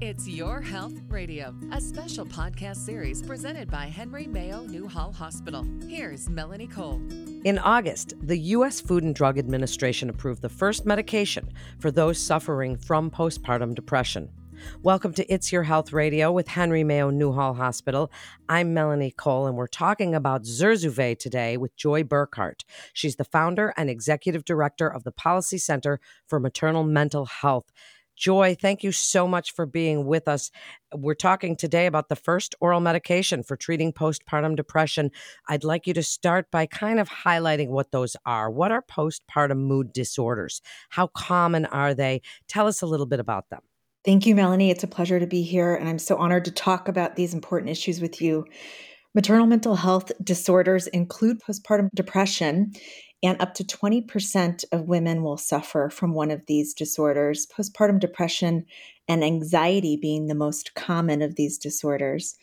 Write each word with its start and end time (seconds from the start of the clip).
It's 0.00 0.26
Your 0.26 0.62
Health 0.62 0.94
Radio, 1.10 1.54
a 1.72 1.78
special 1.78 2.24
podcast 2.24 2.76
series 2.76 3.20
presented 3.20 3.70
by 3.70 3.84
Henry 3.84 4.26
Mayo 4.26 4.62
Newhall 4.62 5.12
Hospital. 5.12 5.62
Here's 5.86 6.30
Melanie 6.30 6.68
Cole. 6.68 7.02
In 7.44 7.58
August, 7.58 8.14
the 8.22 8.38
U.S. 8.38 8.80
Food 8.80 9.04
and 9.04 9.14
Drug 9.14 9.38
Administration 9.38 10.08
approved 10.08 10.40
the 10.40 10.48
first 10.48 10.86
medication 10.86 11.52
for 11.80 11.90
those 11.90 12.18
suffering 12.18 12.78
from 12.78 13.10
postpartum 13.10 13.74
depression. 13.74 14.30
Welcome 14.82 15.12
to 15.14 15.30
It's 15.30 15.52
Your 15.52 15.64
Health 15.64 15.92
Radio 15.92 16.32
with 16.32 16.48
Henry 16.48 16.82
Mayo 16.82 17.10
Newhall 17.10 17.52
Hospital. 17.52 18.10
I'm 18.48 18.72
Melanie 18.72 19.10
Cole, 19.10 19.46
and 19.46 19.56
we're 19.56 19.66
talking 19.66 20.14
about 20.14 20.44
Zurzuvae 20.44 21.18
today 21.18 21.58
with 21.58 21.76
Joy 21.76 22.04
Burkhard. 22.04 22.64
She's 22.94 23.16
the 23.16 23.24
founder 23.24 23.74
and 23.76 23.90
executive 23.90 24.46
director 24.46 24.88
of 24.88 25.04
the 25.04 25.12
Policy 25.12 25.58
Center 25.58 26.00
for 26.26 26.40
Maternal 26.40 26.84
Mental 26.84 27.26
Health. 27.26 27.70
Joy, 28.20 28.54
thank 28.60 28.84
you 28.84 28.92
so 28.92 29.26
much 29.26 29.54
for 29.54 29.64
being 29.64 30.04
with 30.04 30.28
us. 30.28 30.50
We're 30.94 31.14
talking 31.14 31.56
today 31.56 31.86
about 31.86 32.10
the 32.10 32.16
first 32.16 32.54
oral 32.60 32.80
medication 32.80 33.42
for 33.42 33.56
treating 33.56 33.94
postpartum 33.94 34.56
depression. 34.56 35.10
I'd 35.48 35.64
like 35.64 35.86
you 35.86 35.94
to 35.94 36.02
start 36.02 36.50
by 36.50 36.66
kind 36.66 37.00
of 37.00 37.08
highlighting 37.08 37.68
what 37.68 37.92
those 37.92 38.18
are. 38.26 38.50
What 38.50 38.72
are 38.72 38.82
postpartum 38.82 39.60
mood 39.60 39.94
disorders? 39.94 40.60
How 40.90 41.06
common 41.06 41.64
are 41.64 41.94
they? 41.94 42.20
Tell 42.46 42.66
us 42.66 42.82
a 42.82 42.86
little 42.86 43.06
bit 43.06 43.20
about 43.20 43.48
them. 43.48 43.62
Thank 44.04 44.26
you, 44.26 44.34
Melanie. 44.34 44.70
It's 44.70 44.84
a 44.84 44.88
pleasure 44.88 45.18
to 45.18 45.26
be 45.26 45.40
here, 45.40 45.74
and 45.74 45.88
I'm 45.88 45.98
so 45.98 46.16
honored 46.16 46.44
to 46.44 46.50
talk 46.50 46.88
about 46.88 47.16
these 47.16 47.32
important 47.32 47.70
issues 47.70 48.02
with 48.02 48.20
you. 48.20 48.44
Maternal 49.14 49.46
mental 49.46 49.76
health 49.76 50.12
disorders 50.22 50.88
include 50.88 51.40
postpartum 51.40 51.88
depression, 51.94 52.72
and 53.22 53.40
up 53.40 53.54
to 53.54 53.64
20% 53.64 54.64
of 54.72 54.88
women 54.88 55.22
will 55.22 55.36
suffer 55.36 55.90
from 55.90 56.14
one 56.14 56.30
of 56.30 56.46
these 56.46 56.72
disorders, 56.72 57.46
postpartum 57.46 58.00
depression 58.00 58.64
and 59.08 59.22
anxiety 59.22 59.96
being 59.96 60.26
the 60.26 60.34
most 60.34 60.74
common 60.74 61.20
of 61.20 61.36
these 61.36 61.58
disorders. 61.58 62.36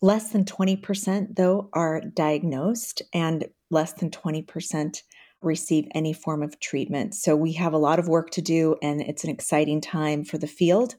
Less 0.00 0.30
than 0.30 0.44
20%, 0.44 1.36
though, 1.36 1.68
are 1.72 2.00
diagnosed, 2.00 3.02
and 3.12 3.46
less 3.70 3.92
than 3.92 4.10
20% 4.10 5.02
receive 5.40 5.88
any 5.94 6.12
form 6.12 6.42
of 6.42 6.58
treatment. 6.60 7.14
So 7.14 7.34
we 7.34 7.52
have 7.54 7.72
a 7.72 7.78
lot 7.78 7.98
of 7.98 8.08
work 8.08 8.30
to 8.30 8.42
do, 8.42 8.76
and 8.82 9.00
it's 9.00 9.24
an 9.24 9.30
exciting 9.30 9.80
time 9.80 10.24
for 10.24 10.38
the 10.38 10.46
field 10.46 10.94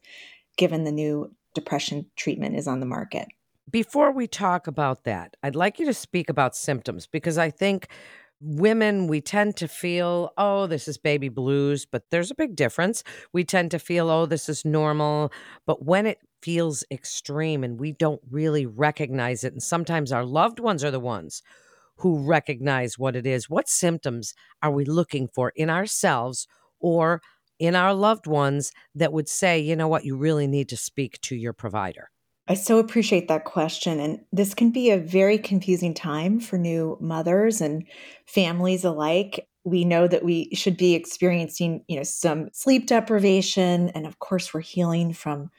given 0.58 0.84
the 0.84 0.92
new 0.92 1.34
depression 1.56 2.06
treatment 2.16 2.56
is 2.56 2.68
on 2.68 2.80
the 2.80 2.86
market. 2.86 3.28
Before 3.70 4.12
we 4.12 4.28
talk 4.28 4.68
about 4.68 5.04
that, 5.04 5.36
I'd 5.42 5.56
like 5.56 5.80
you 5.80 5.86
to 5.86 5.94
speak 5.94 6.30
about 6.30 6.56
symptoms 6.56 7.08
because 7.08 7.38
I 7.38 7.50
think 7.50 7.88
women, 8.44 9.08
we 9.08 9.22
tend 9.22 9.56
to 9.58 9.68
feel, 9.68 10.32
oh, 10.38 10.68
this 10.68 10.88
is 10.88 10.98
baby 10.98 11.30
blues, 11.30 11.86
but 11.86 12.04
there's 12.12 12.32
a 12.32 12.36
big 12.36 12.56
difference. 12.56 13.04
We 13.34 13.44
tend 13.44 13.72
to 13.72 13.80
feel, 13.80 14.10
oh, 14.10 14.26
this 14.26 14.50
is 14.50 14.66
normal. 14.66 15.32
But 15.66 15.86
when 15.86 16.06
it 16.06 16.20
feels 16.42 16.84
extreme 16.92 17.64
and 17.64 17.80
we 17.80 17.94
don't 17.94 18.22
really 18.30 18.66
recognize 18.66 19.44
it, 19.44 19.54
and 19.54 19.64
sometimes 19.64 20.12
our 20.12 20.26
loved 20.26 20.60
ones 20.60 20.84
are 20.84 20.92
the 20.92 21.00
ones 21.00 21.42
who 21.98 22.20
recognize 22.20 23.00
what 23.00 23.16
it 23.16 23.26
is, 23.26 23.50
what 23.50 23.70
symptoms 23.70 24.34
are 24.62 24.72
we 24.72 24.86
looking 24.86 25.28
for 25.28 25.54
in 25.56 25.70
ourselves 25.70 26.48
or 26.80 27.22
in 27.60 27.76
our 27.76 27.94
loved 27.94 28.28
ones 28.28 28.72
that 28.96 29.14
would 29.14 29.30
say, 29.30 29.60
you 29.60 29.76
know 29.76 29.88
what, 29.88 30.06
you 30.06 30.18
really 30.18 30.48
need 30.48 30.70
to 30.70 30.78
speak 30.78 31.20
to 31.22 31.36
your 31.36 31.54
provider? 31.54 32.10
I 32.48 32.56
so 32.56 32.78
appreciate 32.78 33.30
that 33.30 33.46
question. 33.46 34.00
And 34.00 34.20
this 34.34 34.54
can 34.54 34.72
be 34.72 34.90
a 34.90 34.98
very 34.98 35.38
confusing 35.38 35.94
time 35.94 36.40
for 36.40 36.58
new 36.58 36.98
mothers 37.00 37.62
and 37.62 37.86
families 38.26 38.84
alike. 38.84 39.48
We 39.64 39.86
know 39.86 40.08
that 40.08 40.26
we 40.26 40.50
should 40.54 40.76
be 40.76 40.94
experiencing, 40.94 41.86
you 41.88 41.96
know, 41.96 42.04
some 42.04 42.50
sleep 42.52 42.88
deprivation. 42.88 43.90
And 43.90 44.06
of 44.06 44.20
course, 44.20 44.54
we're 44.54 44.60
healing 44.60 45.14
from 45.14 45.52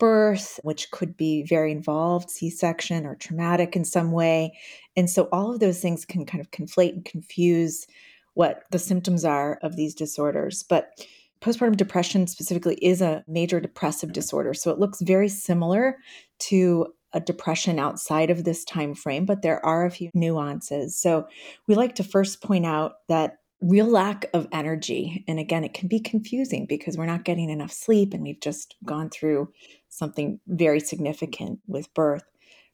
birth, 0.00 0.58
which 0.64 0.90
could 0.90 1.16
be 1.16 1.44
very 1.44 1.70
involved, 1.70 2.30
C 2.30 2.50
section 2.50 3.06
or 3.06 3.14
traumatic 3.14 3.76
in 3.76 3.84
some 3.84 4.10
way. 4.10 4.58
And 4.96 5.08
so 5.08 5.28
all 5.30 5.52
of 5.52 5.60
those 5.60 5.80
things 5.80 6.04
can 6.04 6.26
kind 6.26 6.40
of 6.40 6.50
conflate 6.50 6.94
and 6.94 7.04
confuse 7.04 7.86
what 8.34 8.62
the 8.70 8.78
symptoms 8.78 9.24
are 9.24 9.58
of 9.62 9.76
these 9.76 9.94
disorders. 9.94 10.62
But 10.62 11.06
postpartum 11.40 11.76
depression 11.76 12.26
specifically 12.26 12.76
is 12.76 13.00
a 13.00 13.24
major 13.26 13.60
depressive 13.60 14.08
mm-hmm. 14.08 14.14
disorder. 14.14 14.54
So 14.54 14.70
it 14.70 14.78
looks 14.78 15.00
very 15.00 15.28
similar 15.28 15.98
to 16.40 16.86
a 17.14 17.20
depression 17.20 17.78
outside 17.78 18.28
of 18.28 18.44
this 18.44 18.64
time 18.64 18.94
frame 18.94 19.24
but 19.24 19.40
there 19.40 19.64
are 19.64 19.86
a 19.86 19.90
few 19.90 20.10
nuances. 20.12 20.96
So 20.98 21.26
we 21.66 21.74
like 21.74 21.94
to 21.94 22.04
first 22.04 22.42
point 22.42 22.66
out 22.66 22.96
that 23.08 23.38
real 23.62 23.86
lack 23.86 24.26
of 24.34 24.46
energy 24.52 25.24
and 25.26 25.40
again 25.40 25.64
it 25.64 25.72
can 25.72 25.88
be 25.88 25.98
confusing 25.98 26.66
because 26.66 26.98
we're 26.98 27.06
not 27.06 27.24
getting 27.24 27.48
enough 27.48 27.72
sleep 27.72 28.12
and 28.12 28.22
we've 28.22 28.40
just 28.40 28.76
gone 28.84 29.08
through 29.08 29.50
something 29.88 30.38
very 30.46 30.80
significant 30.80 31.58
with 31.66 31.92
birth 31.94 32.24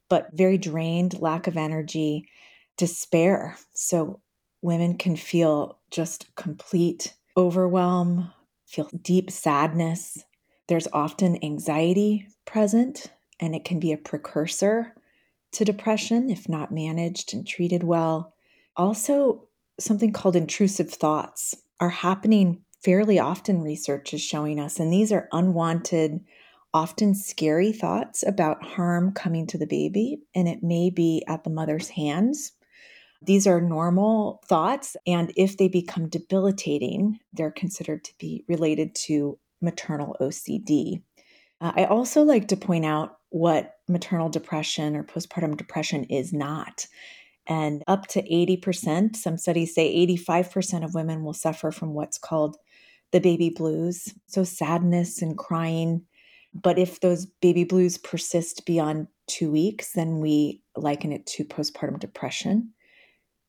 but 0.09 0.29
very 0.33 0.57
drained 0.57 1.19
lack 1.19 1.47
of 1.47 1.57
energy 1.57 2.27
despair. 2.77 3.57
So 3.73 4.19
women 4.61 4.97
can 4.97 5.15
feel 5.15 5.79
just 5.91 6.33
complete 6.35 7.13
overwhelm 7.37 8.31
feel 8.75 8.89
deep 9.01 9.31
sadness. 9.31 10.25
There's 10.67 10.87
often 10.91 11.43
anxiety 11.43 12.27
present, 12.45 13.07
and 13.39 13.55
it 13.55 13.63
can 13.63 13.79
be 13.79 13.93
a 13.93 13.97
precursor 13.97 14.93
to 15.53 15.65
depression 15.65 16.29
if 16.29 16.49
not 16.49 16.73
managed 16.73 17.33
and 17.33 17.47
treated 17.47 17.83
well. 17.83 18.33
Also, 18.75 19.47
something 19.79 20.11
called 20.11 20.35
intrusive 20.35 20.91
thoughts 20.91 21.55
are 21.79 21.89
happening 21.89 22.61
fairly 22.83 23.17
often, 23.17 23.61
research 23.61 24.13
is 24.13 24.21
showing 24.21 24.59
us, 24.59 24.79
and 24.79 24.91
these 24.91 25.11
are 25.11 25.29
unwanted, 25.31 26.19
often 26.73 27.15
scary 27.15 27.71
thoughts 27.71 28.23
about 28.27 28.63
harm 28.63 29.13
coming 29.13 29.47
to 29.47 29.57
the 29.57 29.65
baby, 29.65 30.19
and 30.35 30.47
it 30.47 30.61
may 30.61 30.89
be 30.89 31.23
at 31.27 31.43
the 31.45 31.49
mother's 31.49 31.89
hands 31.89 32.51
these 33.21 33.47
are 33.47 33.61
normal 33.61 34.41
thoughts, 34.45 34.95
and 35.07 35.31
if 35.35 35.57
they 35.57 35.67
become 35.67 36.09
debilitating, 36.09 37.19
they're 37.33 37.51
considered 37.51 38.03
to 38.05 38.13
be 38.19 38.43
related 38.47 38.95
to 39.05 39.39
maternal 39.61 40.15
OCD. 40.21 41.01
Uh, 41.61 41.71
I 41.75 41.85
also 41.85 42.23
like 42.23 42.49
to 42.49 42.57
point 42.57 42.85
out 42.85 43.17
what 43.29 43.75
maternal 43.87 44.29
depression 44.29 44.95
or 44.95 45.03
postpartum 45.03 45.57
depression 45.57 46.03
is 46.05 46.33
not. 46.33 46.87
And 47.47 47.83
up 47.87 48.07
to 48.07 48.21
80%, 48.21 49.15
some 49.15 49.37
studies 49.37 49.75
say 49.75 50.05
85% 50.07 50.83
of 50.83 50.93
women 50.93 51.23
will 51.23 51.33
suffer 51.33 51.71
from 51.71 51.93
what's 51.93 52.17
called 52.17 52.57
the 53.11 53.19
baby 53.19 53.49
blues. 53.49 54.13
So, 54.27 54.43
sadness 54.43 55.21
and 55.21 55.37
crying. 55.37 56.05
But 56.53 56.79
if 56.79 57.01
those 57.01 57.25
baby 57.25 57.63
blues 57.65 57.97
persist 57.97 58.65
beyond 58.65 59.07
two 59.27 59.51
weeks, 59.51 59.91
then 59.91 60.19
we 60.19 60.61
liken 60.75 61.11
it 61.11 61.25
to 61.27 61.45
postpartum 61.45 61.99
depression. 61.99 62.73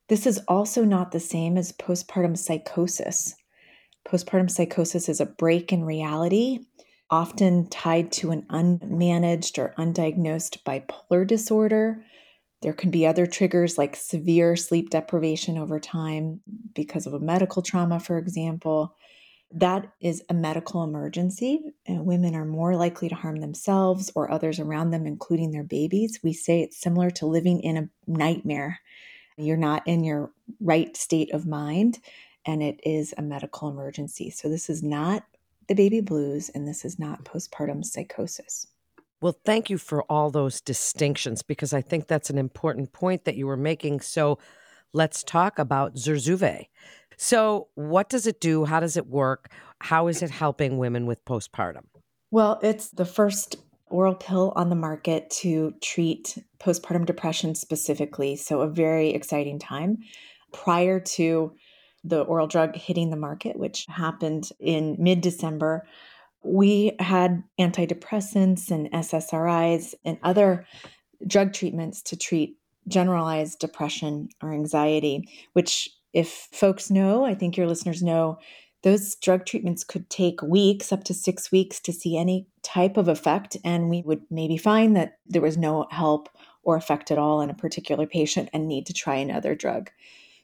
This 0.09 0.27
is 0.27 0.41
also 0.47 0.85
not 0.85 1.11
the 1.11 1.21
same 1.21 1.59
as 1.59 1.73
postpartum 1.73 2.39
psychosis. 2.39 3.35
Postpartum 4.07 4.51
psychosis 4.51 5.09
is 5.09 5.21
a 5.21 5.27
break 5.27 5.73
in 5.73 5.85
reality, 5.85 6.61
often 7.11 7.69
tied 7.69 8.13
to 8.13 8.31
an 8.31 8.43
unmanaged 8.51 9.59
or 9.59 9.75
undiagnosed 9.79 10.63
bipolar 10.63 11.27
disorder. 11.27 12.05
There 12.63 12.73
can 12.73 12.91
be 12.91 13.05
other 13.05 13.27
triggers 13.27 13.77
like 13.77 13.97
severe 13.97 14.55
sleep 14.55 14.91
deprivation 14.91 15.59
over 15.59 15.81
time 15.81 16.41
because 16.75 17.07
of 17.07 17.15
a 17.15 17.21
medical 17.21 17.63
trauma, 17.63 17.99
for 17.99 18.17
example. 18.17 18.95
That 19.53 19.93
is 20.01 20.23
a 20.29 20.35
medical 20.35 20.83
emergency, 20.83 21.61
and 21.87 22.07
women 22.07 22.35
are 22.35 22.45
more 22.45 22.77
likely 22.77 23.09
to 23.09 23.15
harm 23.15 23.37
themselves 23.37 24.11
or 24.15 24.31
others 24.31 24.59
around 24.59 24.91
them, 24.91 25.07
including 25.07 25.51
their 25.51 25.65
babies. 25.65 26.21
We 26.23 26.33
say 26.33 26.61
it's 26.61 26.81
similar 26.81 27.11
to 27.11 27.27
living 27.27 27.61
in 27.61 27.77
a 27.77 27.89
nightmare 28.07 28.81
you're 29.37 29.57
not 29.57 29.87
in 29.87 30.05
your 30.05 30.31
right 30.61 30.97
state 30.97 31.33
of 31.33 31.47
mind, 31.47 31.99
and 32.45 32.63
it 32.63 32.81
is 32.85 33.15
a 33.17 33.23
medical 33.23 33.69
emergency. 33.69 34.31
So, 34.31 34.49
this 34.49 34.71
is 34.71 34.83
not 34.83 35.25
the 35.69 35.75
baby 35.75 36.01
blues, 36.01 36.49
and 36.49 36.67
this 36.67 36.85
is 36.85 36.99
not 36.99 37.25
postpartum 37.25 37.85
psychosis. 37.85 38.69
Well, 39.21 39.37
thank 39.45 39.71
you 39.71 39.79
for 39.79 40.03
all 40.05 40.31
those 40.31 40.61
distinctions 40.61 41.43
because 41.43 41.73
I 41.73 41.81
think 41.81 42.07
that's 42.07 42.31
an 42.31 42.39
important 42.39 42.93
point 42.93 43.25
that 43.25 43.37
you 43.37 43.47
were 43.47 43.57
making. 43.57 44.01
So, 44.01 44.39
let's 44.93 45.23
talk 45.23 45.59
about 45.59 45.95
Zurzuvae. 45.95 46.69
So, 47.17 47.69
what 47.75 48.09
does 48.09 48.27
it 48.27 48.41
do? 48.41 48.65
How 48.65 48.81
does 48.81 48.97
it 48.97 49.07
work? 49.07 49.51
How 49.81 50.07
is 50.07 50.23
it 50.23 50.31
helping 50.31 50.79
women 50.79 51.07
with 51.07 51.25
postpartum? 51.25 51.85
Well, 52.31 52.59
it's 52.63 52.89
the 52.89 53.05
first 53.05 53.57
oral 53.89 54.15
pill 54.15 54.53
on 54.57 54.69
the 54.69 54.77
market 54.77 55.31
to 55.31 55.75
treat 55.81 56.39
postpartum 56.59 57.07
depression 57.07 57.55
specifically. 57.55 58.37
So, 58.37 58.61
a 58.61 58.69
very 58.69 59.11
exciting 59.11 59.59
time. 59.59 59.99
Prior 60.53 61.01
to 61.01 61.53
the 62.05 62.23
oral 62.23 62.47
drug 62.47 62.77
hitting 62.77 63.11
the 63.11 63.17
market, 63.17 63.59
which 63.59 63.87
happened 63.89 64.51
in 64.61 64.97
mid 64.99 65.21
December, 65.21 65.87
we 66.43 66.93
had 67.01 67.43
antidepressants 67.59 68.71
and 68.71 68.91
SSRIs 68.93 69.95
and 70.05 70.19
other 70.23 70.67
drug 71.27 71.53
treatments 71.53 72.03
to 72.03 72.17
treat 72.17 72.57
generalized 72.89 73.59
depression 73.59 74.29
or 74.43 74.53
anxiety, 74.53 75.29
which, 75.55 75.91
if 76.13 76.49
folks 76.53 76.91
know, 76.91 77.25
I 77.25 77.35
think 77.35 77.57
your 77.57 77.67
listeners 77.67 78.03
know, 78.03 78.39
those 78.87 79.17
drug 79.17 79.45
treatments 79.45 79.83
could 79.83 80.09
take 80.09 80.41
weeks, 80.43 80.93
up 80.93 81.03
to 81.03 81.13
six 81.13 81.51
weeks, 81.51 81.81
to 81.81 81.93
see 81.93 82.17
any 82.17 82.47
type 82.63 82.97
of 82.97 83.09
effect. 83.09 83.57
And 83.65 83.91
we 83.91 84.03
would 84.03 84.23
maybe 84.31 84.57
find 84.57 84.95
that 84.95 85.19
there 85.27 85.43
was 85.43 85.57
no 85.57 85.89
help 85.91 86.29
or 86.63 86.77
effect 86.77 87.11
at 87.11 87.19
all 87.19 87.41
in 87.41 87.51
a 87.51 87.55
particular 87.55 88.07
patient 88.07 88.49
and 88.53 88.69
need 88.69 88.87
to 88.87 88.93
try 88.93 89.17
another 89.17 89.57
drug. 89.57 89.91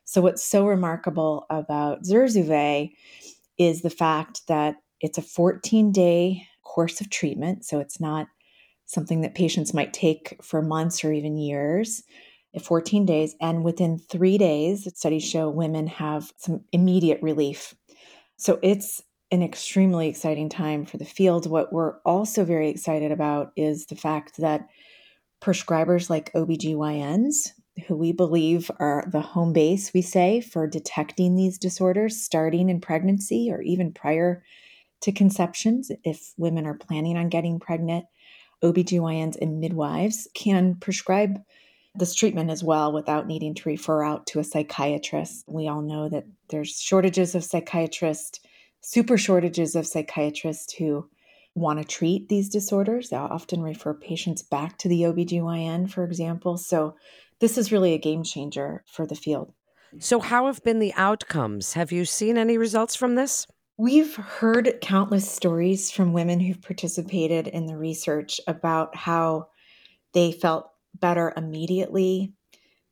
So, 0.05 0.21
what's 0.21 0.43
so 0.43 0.67
remarkable 0.67 1.47
about 1.51 2.03
Zurzuvae 2.03 2.91
is 3.59 3.83
the 3.83 3.91
fact 3.91 4.41
that 4.49 4.75
it's 5.01 5.19
a 5.19 5.23
14 5.23 5.93
day 5.93 6.45
course 6.65 7.01
of 7.01 7.11
treatment. 7.11 7.65
So, 7.65 7.79
it's 7.79 8.01
not 8.01 8.27
something 8.87 9.21
that 9.21 9.37
patients 9.37 9.73
might 9.73 9.93
take 9.93 10.37
for 10.43 10.63
months 10.63 11.05
or 11.05 11.13
even 11.13 11.39
years. 11.39 12.03
Eh, 12.55 12.61
14 12.61 13.07
days. 13.07 13.35
And 13.41 13.65
within 13.65 13.99
three 13.99 14.37
days, 14.37 14.89
studies 14.97 15.25
show 15.25 15.49
women 15.49 15.87
have 15.87 16.33
some 16.37 16.65
immediate 16.73 17.23
relief 17.23 17.75
so 18.37 18.59
it's 18.63 19.03
an 19.31 19.43
extremely 19.43 20.09
exciting 20.09 20.49
time 20.49 20.85
for 20.85 20.99
the 20.99 21.05
field. 21.05 21.49
What 21.49 21.73
we're 21.73 21.99
also 22.01 22.45
very 22.45 22.69
excited 22.69 23.11
about 23.11 23.53
is 23.57 23.87
the 23.87 23.97
fact 23.97 24.37
that 24.39 24.69
prescribers 25.43 26.11
like 26.11 26.33
OBGYNs, 26.35 27.49
who 27.87 27.97
we 27.97 28.13
believe 28.13 28.71
are 28.79 29.05
the 29.11 29.23
home 29.23 29.53
base, 29.53 29.93
we 29.95 30.03
say, 30.03 30.41
for 30.41 30.67
detecting 30.67 31.35
these 31.35 31.59
disorders 31.59 32.21
starting 32.21 32.69
in 32.69 32.81
pregnancy 32.81 33.51
or 33.51 33.63
even 33.63 33.93
prior 33.93 34.45
to 35.01 35.13
conceptions, 35.13 35.91
if 36.05 36.33
women 36.37 36.67
are 36.67 36.77
planning 36.77 37.17
on 37.17 37.29
getting 37.29 37.59
pregnant, 37.59 38.05
OBGYNs 38.63 39.37
and 39.41 39.59
midwives 39.59 40.29
can 40.35 40.77
prescribe 40.77 41.41
this 41.95 42.15
treatment 42.15 42.51
as 42.51 42.65
well 42.65 42.93
without 42.93 43.27
needing 43.27 43.55
to 43.55 43.69
refer 43.69 44.03
out 44.03 44.27
to 44.27 44.41
a 44.41 44.45
psychiatrist. 44.45 45.45
We 45.47 45.69
all 45.69 45.83
know 45.83 46.09
that 46.09 46.25
there's 46.49 46.81
shortages 46.81 47.35
of 47.35 47.45
psychiatrists, 47.45 48.41
super 48.81 49.19
shortages 49.19 49.77
of 49.77 49.87
psychiatrists 49.87 50.73
who 50.75 51.09
want 51.55 51.79
to 51.81 51.85
treat 51.85 52.29
these 52.29 52.49
disorders. 52.49 53.11
They 53.11 53.17
often 53.17 53.63
refer 53.63 53.93
patients 53.93 54.43
back 54.43 54.79
to 54.79 54.89
the 54.89 55.03
OBGYN, 55.03 55.91
for 55.91 56.05
example. 56.05 56.57
So 56.57 56.97
this 57.41 57.59
is 57.59 57.73
really 57.73 57.93
a 57.93 57.99
game 57.99 58.23
changer 58.23 58.85
for 58.87 59.07
the 59.07 59.15
field. 59.15 59.53
So, 59.99 60.21
how 60.21 60.47
have 60.47 60.63
been 60.63 60.79
the 60.79 60.95
outcomes? 60.95 61.75
Have 61.75 61.93
you 61.93 62.07
seen 62.07 62.39
any 62.39 62.57
results 62.57 62.97
from 62.97 63.15
this? 63.15 63.47
We've 63.77 64.15
heard 64.15 64.79
countless 64.81 65.31
stories 65.31 65.91
from 65.91 66.15
women 66.15 66.41
who've 66.41 66.63
participated 66.63 67.49
in 67.49 67.67
the 67.67 67.77
research 67.77 68.41
about 68.47 68.97
how 68.97 69.49
they 70.15 70.33
felt 70.33 70.72
better 70.95 71.33
immediately. 71.37 72.33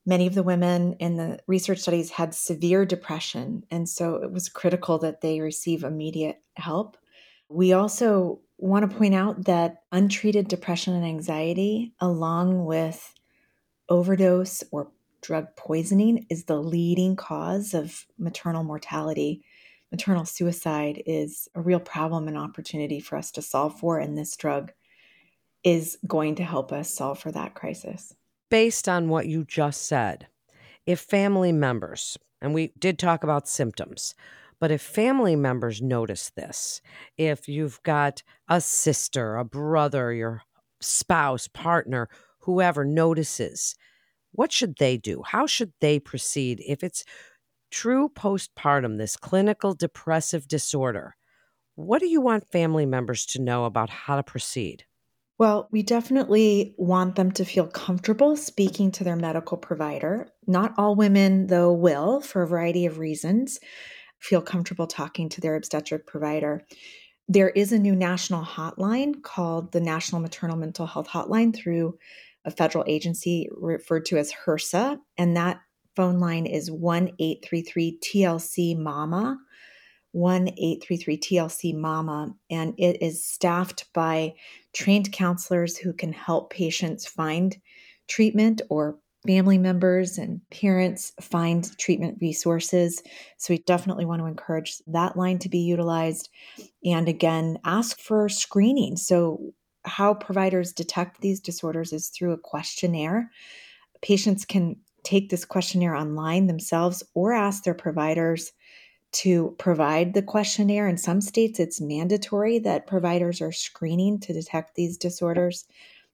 Many 0.07 0.27
of 0.27 0.35
the 0.35 0.43
women 0.43 0.95
in 0.95 1.17
the 1.17 1.39
research 1.47 1.79
studies 1.79 2.11
had 2.11 2.35
severe 2.35 2.87
depression, 2.87 3.65
and 3.71 3.89
so 3.89 4.17
it 4.17 4.33
was 4.33 4.49
critical 4.49 4.99
that 4.99 5.21
they 5.21 5.41
receive 5.41 5.85
immediate 5.85 6.43
help. 6.55 6.97
We 7.49 7.73
also 7.73 8.41
want 8.59 8.91
to 8.91 8.97
point 8.97 9.15
out 9.15 9.45
that 9.45 9.83
untreated 9.93 10.49
depression 10.49 10.95
and 10.95 11.05
anxiety, 11.05 11.93
along 12.01 12.65
with 12.65 13.15
overdose 13.89 14.65
or 14.71 14.91
drug 15.21 15.49
poisoning, 15.57 16.27
is 16.31 16.45
the 16.45 16.61
leading 16.61 17.17
cause 17.17 17.75
of 17.75 18.07
maternal 18.19 18.65
mortality. 18.65 19.43
Maternal 19.91 20.25
suicide 20.25 21.03
is 21.05 21.49
a 21.55 21.61
real 21.61 21.81
problem 21.81 22.29
and 22.29 22.39
opportunity 22.39 23.01
for 23.01 23.17
us 23.17 23.31
to 23.33 23.43
solve 23.43 23.79
for, 23.79 23.99
and 23.99 24.17
this 24.17 24.37
drug 24.37 24.73
is 25.65 25.99
going 26.07 26.37
to 26.37 26.45
help 26.45 26.73
us 26.73 26.93
solve 26.93 27.19
for 27.19 27.31
that 27.33 27.55
crisis. 27.55 28.15
Based 28.51 28.89
on 28.89 29.09
what 29.09 29.27
you 29.27 29.45
just 29.45 29.87
said, 29.87 30.27
if 30.87 31.01
family 31.01 31.53
members, 31.53 32.19
and 32.41 32.55
we 32.55 32.73
did 32.79 32.99
talk 32.99 33.23
about 33.23 33.49
symptoms, 33.49 34.15
but 34.61 34.71
if 34.71 34.83
family 34.83 35.37
members 35.37 35.81
notice 35.81 36.31
this, 36.31 36.83
if 37.17 37.49
you've 37.49 37.83
got 37.83 38.23
a 38.49 38.61
sister, 38.61 39.37
a 39.37 39.45
brother, 39.45 40.13
your 40.13 40.43
spouse, 40.81 41.49
partner, 41.49 42.09
whoever 42.41 42.85
notices, 42.85 43.75
what 44.33 44.53
should 44.53 44.77
they 44.79 44.97
do? 44.97 45.23
How 45.25 45.47
should 45.47 45.73
they 45.81 45.99
proceed 45.99 46.63
if 46.67 46.83
it's 46.83 47.05
true 47.71 48.09
postpartum, 48.09 48.99
this 48.99 49.17
clinical 49.17 49.75
depressive 49.75 50.47
disorder? 50.47 51.17
What 51.75 52.01
do 52.01 52.07
you 52.07 52.21
want 52.21 52.51
family 52.51 52.87
members 52.87 53.25
to 53.27 53.41
know 53.41 53.65
about 53.65 53.91
how 53.91 54.17
to 54.17 54.23
proceed? 54.23 54.85
Well, 55.41 55.69
we 55.71 55.83
definitely 55.83 56.75
want 56.77 57.17
them 57.17 57.33
to 57.33 57.47
feel 57.47 57.67
comfortable 57.67 58.37
speaking 58.37 58.93
to 58.93 59.05
their 59.05 59.17
medical 59.17 59.57
provider. 59.57 60.29
Not 60.47 60.75
all 60.77 60.95
women, 60.95 61.47
though, 61.47 61.73
will, 61.73 62.21
for 62.21 62.43
a 62.43 62.47
variety 62.47 62.85
of 62.85 62.99
reasons, 62.99 63.59
feel 64.19 64.43
comfortable 64.43 64.87
talking 64.87 65.31
to 65.31 65.41
their 65.41 65.57
obstetric 65.57 66.07
provider. 66.07 66.67
There 67.27 67.49
is 67.49 67.73
a 67.73 67.79
new 67.79 67.97
national 67.97 68.45
hotline 68.45 69.23
called 69.23 69.73
the 69.73 69.81
National 69.81 70.21
Maternal 70.21 70.59
Mental 70.59 70.85
Health 70.85 71.09
Hotline 71.09 71.57
through 71.57 71.97
a 72.45 72.51
federal 72.51 72.85
agency 72.87 73.49
referred 73.51 74.05
to 74.07 74.19
as 74.19 74.35
HRSA, 74.45 74.99
and 75.17 75.39
that 75.39 75.63
phone 75.97 76.21
line 76.21 76.45
is 76.45 76.71
1 76.71 77.13
833 77.19 77.99
TLC 78.05 78.77
MAMA. 78.77 79.39
1 80.13 80.49
833 80.49 81.19
TLC 81.19 81.75
MAMA, 81.75 82.35
and 82.51 82.75
it 82.79 83.03
is 83.03 83.25
staffed 83.25 83.87
by 83.93 84.35
trained 84.73 85.13
counselors 85.13 85.77
who 85.77 85.93
can 85.93 86.13
help 86.13 86.53
patients 86.53 87.07
find 87.07 87.57
treatment 88.09 88.63
or 88.69 88.99
family 89.27 89.59
members 89.59 90.19
and 90.19 90.41
parents 90.51 91.13
find 91.21 91.77
treatment 91.79 92.19
resources. 92.21 93.03
So, 93.37 93.55
we 93.55 93.59
definitely 93.59 94.05
want 94.05 94.21
to 94.23 94.27
encourage 94.27 94.79
that 94.89 95.17
line 95.17 95.39
to 95.41 95.49
be 95.49 95.59
utilized. 95.59 96.29
And 96.85 97.09
again, 97.09 97.59
ask 97.65 97.99
for 98.01 98.29
screening. 98.29 98.97
So, 98.97 99.53
how 99.85 100.15
providers 100.15 100.73
detect 100.73 101.21
these 101.21 101.41
disorders 101.41 101.93
is 101.93 102.09
through 102.09 102.33
a 102.33 102.39
questionnaire. 102.39 103.31
Patients 104.03 104.45
can 104.45 104.77
take 105.05 105.31
this 105.31 105.45
questionnaire 105.45 105.95
online 105.95 106.47
themselves 106.47 107.03
or 107.15 107.33
ask 107.33 107.65
their 107.65 107.75
providers 107.75 108.53
to 109.13 109.55
provide 109.59 110.15
the 110.15 110.23
questionnaire. 110.23 110.89
In 110.89 110.97
some 110.97 111.21
states, 111.21 111.59
it's 111.59 111.81
mandatory 111.81 112.59
that 112.61 112.87
providers 112.87 113.41
are 113.41 113.53
screening 113.53 114.21
to 114.21 114.33
detect 114.33 114.75
these 114.75 114.97
disorders. 114.97 115.65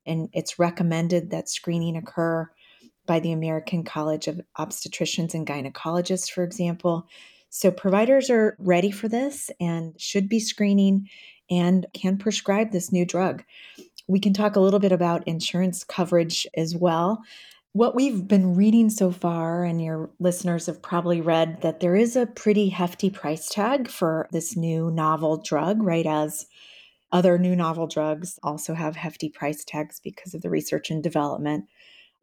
And 0.07 0.29
it's 0.33 0.59
recommended 0.59 1.31
that 1.31 1.49
screening 1.49 1.97
occur 1.97 2.51
by 3.07 3.21
the 3.21 3.33
American 3.33 3.85
College 3.85 4.29
of 4.29 4.41
Obstetricians 4.59 5.35
and 5.35 5.47
Gynecologists, 5.47 6.31
for 6.31 6.43
example. 6.43 7.07
So 7.51 7.71
providers 7.71 8.31
are 8.31 8.57
ready 8.59 8.91
for 8.91 9.09
this 9.09 9.51
and 9.61 9.99
should 10.01 10.29
be 10.29 10.41
screening 10.41 11.09
and 11.51 11.87
can 11.95 12.19
prescribe 12.19 12.73
this 12.73 12.93
new 12.93 13.05
drug. 13.05 13.45
We 14.09 14.21
can 14.21 14.33
talk 14.33 14.57
a 14.57 14.61
little 14.61 14.81
bit 14.81 14.93
about 14.93 15.26
insurance 15.26 15.85
coverage 15.85 16.47
as 16.57 16.76
well. 16.76 17.23
What 17.76 17.95
we've 17.95 18.26
been 18.26 18.56
reading 18.56 18.88
so 18.88 19.11
far, 19.11 19.62
and 19.62 19.85
your 19.85 20.09
listeners 20.18 20.64
have 20.64 20.80
probably 20.80 21.21
read, 21.21 21.61
that 21.61 21.80
there 21.80 21.95
is 21.95 22.16
a 22.16 22.25
pretty 22.25 22.71
hefty 22.71 23.11
price 23.11 23.50
tag 23.50 23.90
for 23.90 24.28
this 24.33 24.56
new 24.56 24.90
novel 24.90 25.37
drug, 25.37 25.83
right? 25.83 26.06
As 26.06 26.47
other 27.12 27.37
new 27.37 27.54
novel 27.54 27.87
drugs 27.87 28.38
also 28.42 28.73
have 28.73 28.97
hefty 28.97 29.28
price 29.28 29.62
tags 29.62 30.00
because 30.00 30.33
of 30.33 30.40
the 30.40 30.49
research 30.49 30.90
and 30.90 31.02
development. 31.02 31.66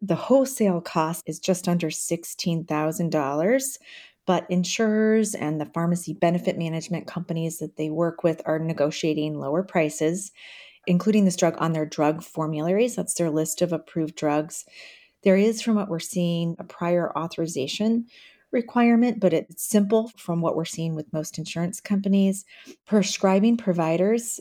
The 0.02 0.16
wholesale 0.16 0.82
cost 0.82 1.24
is 1.28 1.38
just 1.38 1.68
under 1.68 1.92
$16,000, 1.92 3.78
but 4.26 4.50
insurers 4.50 5.36
and 5.36 5.62
the 5.62 5.70
pharmacy 5.72 6.16
benefit 6.16 6.58
management 6.58 7.06
companies 7.06 7.60
that 7.60 7.78
they 7.78 7.92
work 7.92 8.24
with 8.24 8.42
are 8.46 8.58
negotiating 8.58 9.40
lower 9.40 9.62
prices, 9.62 10.32
including 10.88 11.26
this 11.26 11.36
drug 11.36 11.54
on 11.60 11.74
their 11.74 11.86
drug 11.86 12.24
formularies. 12.24 12.96
That's 12.96 13.14
their 13.14 13.30
list 13.30 13.62
of 13.62 13.72
approved 13.72 14.16
drugs. 14.16 14.66
There 15.24 15.38
is, 15.38 15.62
from 15.62 15.76
what 15.76 15.90
we're 15.90 16.00
seeing, 16.00 16.56
a 16.60 16.64
prior 16.64 17.18
authorization 17.18 18.08
requirement, 18.52 19.20
but 19.20 19.34
it's 19.34 19.64
simple 19.64 20.12
from 20.16 20.42
what 20.42 20.56
we're 20.56 20.66
seeing 20.66 20.96
with 20.96 21.12
most 21.12 21.38
insurance 21.38 21.82
companies. 21.82 22.46
Prescribing 22.86 23.58
providers 23.58 24.40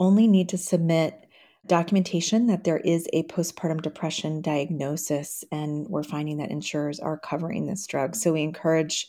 only 0.00 0.26
need 0.26 0.48
to 0.48 0.58
submit 0.58 1.26
documentation 1.66 2.46
that 2.46 2.64
there 2.64 2.78
is 2.78 3.08
a 3.12 3.22
postpartum 3.24 3.80
depression 3.80 4.42
diagnosis, 4.42 5.44
and 5.50 5.86
we're 5.88 6.02
finding 6.02 6.36
that 6.38 6.50
insurers 6.50 7.00
are 7.00 7.18
covering 7.18 7.66
this 7.66 7.86
drug. 7.86 8.14
So 8.16 8.32
we 8.32 8.42
encourage 8.42 9.08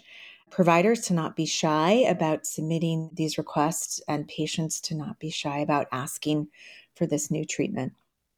providers 0.52 1.02
to 1.02 1.14
not 1.14 1.36
be 1.36 1.46
shy 1.46 1.92
about 2.08 2.46
submitting 2.46 3.10
these 3.14 3.38
requests 3.38 4.00
and 4.08 4.28
patients 4.28 4.80
to 4.82 4.96
not 4.96 5.20
be 5.20 5.30
shy 5.30 5.60
about 5.60 5.88
asking 5.92 6.48
for 6.96 7.06
this 7.06 7.30
new 7.30 7.44
treatment. 7.44 7.94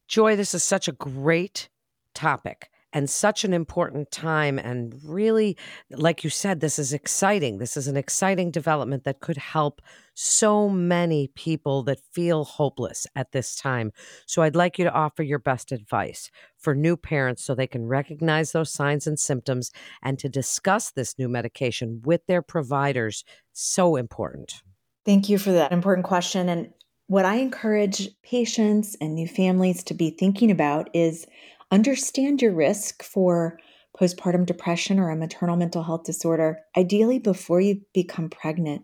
Joy, 0.07 0.35
this 0.35 0.53
is 0.53 0.63
such 0.63 0.87
a 0.87 0.93
great 0.93 1.69
topic. 2.17 2.69
and 2.93 3.09
such 3.09 3.43
an 3.43 3.53
important 3.53 4.09
time. 4.11 4.57
And 4.57 4.99
really, 5.03 5.57
like 5.91 6.23
you 6.23 6.29
said, 6.29 6.59
this 6.59 6.79
is 6.79 6.93
exciting. 6.93 7.57
This 7.57 7.75
is 7.75 7.87
an 7.87 7.97
exciting 7.97 8.49
development 8.49 9.03
that 9.03 9.19
could 9.19 9.37
help 9.37 9.81
so 10.13 10.69
many 10.69 11.27
people 11.35 11.83
that 11.83 11.99
feel 12.11 12.43
hopeless 12.43 13.05
at 13.15 13.33
this 13.33 13.55
time. 13.55 13.91
So 14.25 14.41
I'd 14.41 14.55
like 14.55 14.79
you 14.79 14.85
to 14.85 14.91
offer 14.91 15.21
your 15.21 15.37
best 15.37 15.71
advice 15.71 16.31
for 16.57 16.73
new 16.73 16.97
parents 16.97 17.43
so 17.43 17.53
they 17.53 17.67
can 17.67 17.85
recognize 17.85 18.51
those 18.51 18.71
signs 18.71 19.05
and 19.05 19.19
symptoms 19.19 19.71
and 20.01 20.17
to 20.17 20.29
discuss 20.29 20.89
this 20.89 21.19
new 21.19 21.29
medication 21.29 22.01
with 22.03 22.25
their 22.25 22.41
providers. 22.41 23.23
So 23.53 23.95
important. 23.95 24.63
Thank 25.05 25.29
you 25.29 25.37
for 25.37 25.51
that 25.51 25.71
important 25.71 26.07
question. 26.07 26.49
And 26.49 26.73
what 27.05 27.25
I 27.25 27.35
encourage 27.35 28.09
patients 28.23 28.97
and 28.99 29.13
new 29.13 29.27
families 29.27 29.83
to 29.83 29.93
be 29.93 30.09
thinking 30.09 30.51
about 30.51 30.89
is 30.93 31.27
understand 31.71 32.41
your 32.41 32.53
risk 32.53 33.03
for 33.03 33.59
postpartum 33.99 34.45
depression 34.45 34.99
or 34.99 35.09
a 35.09 35.15
maternal 35.15 35.55
mental 35.55 35.83
health 35.83 36.03
disorder, 36.03 36.59
ideally 36.75 37.19
before 37.19 37.59
you 37.59 37.81
become 37.93 38.29
pregnant 38.29 38.83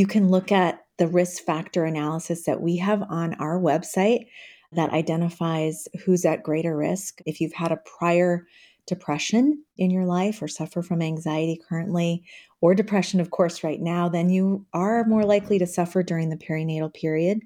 you 0.00 0.06
can 0.06 0.30
look 0.30 0.50
at 0.50 0.86
the 0.96 1.06
risk 1.06 1.44
factor 1.44 1.84
analysis 1.84 2.44
that 2.44 2.62
we 2.62 2.78
have 2.78 3.02
on 3.10 3.34
our 3.34 3.60
website 3.60 4.26
that 4.72 4.90
identifies 4.94 5.88
who's 6.04 6.24
at 6.24 6.42
greater 6.42 6.74
risk. 6.74 7.20
If 7.26 7.38
you've 7.38 7.52
had 7.52 7.70
a 7.70 7.82
prior 7.98 8.46
depression 8.86 9.62
in 9.76 9.90
your 9.90 10.06
life 10.06 10.40
or 10.40 10.48
suffer 10.48 10.80
from 10.80 11.02
anxiety 11.02 11.60
currently, 11.68 12.24
or 12.62 12.74
depression, 12.74 13.20
of 13.20 13.30
course, 13.30 13.62
right 13.62 13.80
now, 13.80 14.08
then 14.08 14.30
you 14.30 14.64
are 14.72 15.04
more 15.04 15.24
likely 15.24 15.58
to 15.58 15.66
suffer 15.66 16.02
during 16.02 16.30
the 16.30 16.36
perinatal 16.36 16.94
period 16.94 17.40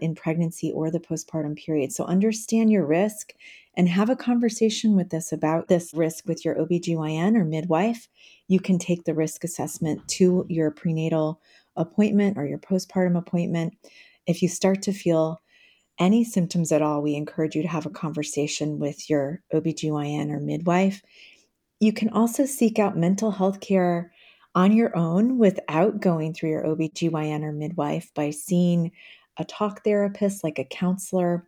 in 0.00 0.14
pregnancy 0.14 0.72
or 0.72 0.90
the 0.90 1.00
postpartum 1.00 1.56
period. 1.56 1.92
So 1.92 2.04
understand 2.04 2.70
your 2.70 2.86
risk 2.86 3.32
and 3.74 3.88
have 3.88 4.10
a 4.10 4.16
conversation 4.16 4.96
with 4.96 5.12
us 5.12 5.32
about 5.32 5.68
this 5.68 5.92
risk 5.94 6.26
with 6.26 6.44
your 6.44 6.54
OBGYN 6.54 7.36
or 7.36 7.44
midwife. 7.44 8.08
You 8.48 8.60
can 8.60 8.78
take 8.78 9.04
the 9.04 9.14
risk 9.14 9.44
assessment 9.44 10.06
to 10.08 10.46
your 10.48 10.70
prenatal 10.70 11.40
appointment 11.76 12.38
or 12.38 12.46
your 12.46 12.58
postpartum 12.58 13.18
appointment, 13.18 13.74
if 14.26 14.42
you 14.42 14.48
start 14.48 14.82
to 14.82 14.92
feel 14.92 15.40
any 15.98 16.24
symptoms 16.24 16.72
at 16.72 16.82
all, 16.82 17.00
we 17.00 17.14
encourage 17.14 17.54
you 17.54 17.62
to 17.62 17.68
have 17.68 17.86
a 17.86 17.90
conversation 17.90 18.78
with 18.78 19.08
your 19.08 19.42
OBGYN 19.52 20.30
or 20.30 20.40
midwife. 20.40 21.02
You 21.80 21.92
can 21.92 22.10
also 22.10 22.44
seek 22.44 22.78
out 22.78 22.98
mental 22.98 23.30
health 23.30 23.60
care 23.60 24.12
on 24.54 24.72
your 24.72 24.96
own 24.96 25.38
without 25.38 26.00
going 26.00 26.34
through 26.34 26.50
your 26.50 26.64
OBGYN 26.64 27.42
or 27.42 27.52
midwife 27.52 28.10
by 28.14 28.30
seeing 28.30 28.92
a 29.38 29.44
talk 29.44 29.84
therapist 29.84 30.44
like 30.44 30.58
a 30.58 30.64
counselor. 30.64 31.46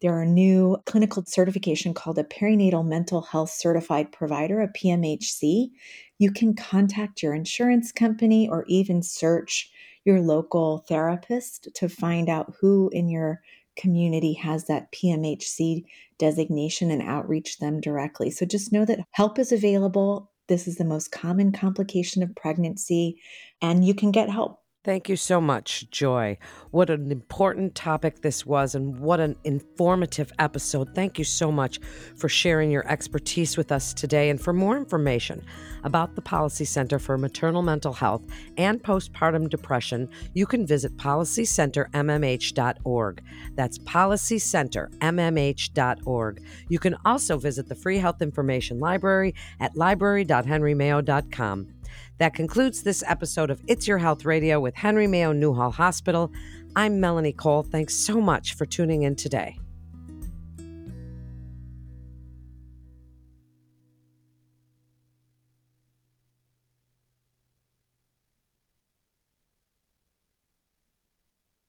There 0.00 0.14
are 0.14 0.24
new 0.24 0.76
clinical 0.86 1.24
certification 1.26 1.92
called 1.92 2.18
a 2.18 2.24
perinatal 2.24 2.86
mental 2.86 3.22
health 3.22 3.50
certified 3.50 4.12
provider, 4.12 4.60
a 4.60 4.68
PMHC 4.68 5.70
you 6.18 6.32
can 6.32 6.54
contact 6.54 7.22
your 7.22 7.32
insurance 7.32 7.92
company 7.92 8.48
or 8.48 8.64
even 8.66 9.02
search 9.02 9.70
your 10.04 10.20
local 10.20 10.84
therapist 10.88 11.68
to 11.74 11.88
find 11.88 12.28
out 12.28 12.54
who 12.60 12.90
in 12.92 13.08
your 13.08 13.40
community 13.76 14.32
has 14.32 14.66
that 14.66 14.90
PMHC 14.92 15.84
designation 16.18 16.90
and 16.90 17.02
outreach 17.02 17.58
them 17.58 17.80
directly. 17.80 18.30
So 18.30 18.44
just 18.44 18.72
know 18.72 18.84
that 18.84 19.00
help 19.12 19.38
is 19.38 19.52
available. 19.52 20.32
This 20.48 20.66
is 20.66 20.76
the 20.76 20.84
most 20.84 21.12
common 21.12 21.52
complication 21.52 22.22
of 22.22 22.34
pregnancy, 22.34 23.20
and 23.62 23.84
you 23.84 23.94
can 23.94 24.10
get 24.10 24.30
help. 24.30 24.60
Thank 24.88 25.08
you 25.10 25.16
so 25.16 25.38
much, 25.38 25.90
Joy. 25.90 26.38
What 26.70 26.88
an 26.88 27.12
important 27.12 27.74
topic 27.74 28.22
this 28.22 28.46
was, 28.46 28.74
and 28.74 28.98
what 28.98 29.20
an 29.20 29.36
informative 29.44 30.32
episode. 30.38 30.94
Thank 30.94 31.18
you 31.18 31.24
so 31.24 31.52
much 31.52 31.78
for 32.16 32.30
sharing 32.30 32.70
your 32.70 32.90
expertise 32.90 33.58
with 33.58 33.70
us 33.70 33.92
today. 33.92 34.30
And 34.30 34.40
for 34.40 34.54
more 34.54 34.78
information 34.78 35.44
about 35.84 36.14
the 36.14 36.22
Policy 36.22 36.64
Center 36.64 36.98
for 36.98 37.18
Maternal 37.18 37.60
Mental 37.60 37.92
Health 37.92 38.22
and 38.56 38.82
Postpartum 38.82 39.50
Depression, 39.50 40.08
you 40.32 40.46
can 40.46 40.66
visit 40.66 40.96
policycentermmh.org. 40.96 43.22
That's 43.56 43.78
policycentermmh.org. 43.80 46.42
You 46.70 46.78
can 46.78 46.96
also 47.04 47.36
visit 47.36 47.68
the 47.68 47.74
Free 47.74 47.98
Health 47.98 48.22
Information 48.22 48.80
Library 48.80 49.34
at 49.60 49.76
library.henrymayo.com. 49.76 51.74
That 52.18 52.34
concludes 52.34 52.82
this 52.82 53.02
episode 53.06 53.50
of 53.50 53.60
It's 53.66 53.86
Your 53.86 53.98
Health 53.98 54.24
Radio 54.24 54.60
with 54.60 54.74
Henry 54.74 55.06
Mayo 55.06 55.32
Newhall 55.32 55.72
Hospital. 55.72 56.32
I'm 56.76 57.00
Melanie 57.00 57.32
Cole. 57.32 57.62
Thanks 57.62 57.94
so 57.94 58.20
much 58.20 58.54
for 58.54 58.66
tuning 58.66 59.02
in 59.02 59.16
today. 59.16 59.58